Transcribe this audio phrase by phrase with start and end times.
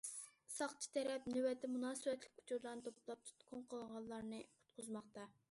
[0.51, 5.31] ساقچى تەرەپ نۆۋەتتە مۇناسىۋەتلىك ئۇچۇرلارنى توپلاپ، تۇتقۇن قىلىنغانلارنى قۇتقۇزماقتا.